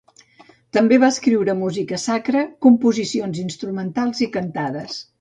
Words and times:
També 0.77 0.97
va 1.03 1.09
escriure 1.15 1.55
música 1.59 2.01
sacra, 2.05 2.43
composicions 2.69 3.45
instrumentals 3.47 4.27
i 4.29 4.35
cantates. 4.41 5.03